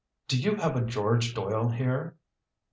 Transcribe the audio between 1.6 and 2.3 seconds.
here?"